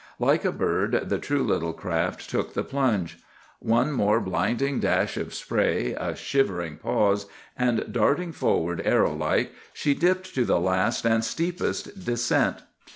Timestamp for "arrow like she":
8.83-9.93